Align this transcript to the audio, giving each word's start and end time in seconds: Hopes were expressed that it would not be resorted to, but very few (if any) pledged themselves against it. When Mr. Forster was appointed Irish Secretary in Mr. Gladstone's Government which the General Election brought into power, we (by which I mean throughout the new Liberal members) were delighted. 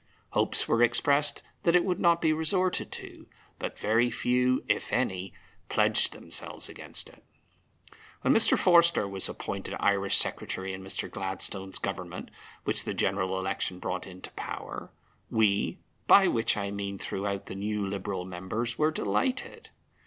Hopes 0.31 0.67
were 0.67 0.81
expressed 0.81 1.43
that 1.61 1.75
it 1.75 1.85
would 1.85 1.99
not 1.99 2.21
be 2.23 2.33
resorted 2.33 2.91
to, 2.93 3.27
but 3.59 3.77
very 3.77 4.09
few 4.09 4.63
(if 4.67 4.91
any) 4.91 5.31
pledged 5.69 6.11
themselves 6.13 6.67
against 6.67 7.07
it. 7.07 7.23
When 8.21 8.33
Mr. 8.33 8.57
Forster 8.57 9.07
was 9.07 9.29
appointed 9.29 9.75
Irish 9.79 10.17
Secretary 10.17 10.73
in 10.73 10.83
Mr. 10.83 11.07
Gladstone's 11.07 11.77
Government 11.77 12.31
which 12.63 12.83
the 12.85 12.95
General 12.95 13.37
Election 13.37 13.77
brought 13.77 14.07
into 14.07 14.31
power, 14.31 14.91
we 15.29 15.77
(by 16.07 16.27
which 16.27 16.57
I 16.57 16.71
mean 16.71 16.97
throughout 16.97 17.45
the 17.45 17.53
new 17.53 17.85
Liberal 17.85 18.25
members) 18.25 18.79
were 18.79 18.89
delighted. 18.89 19.69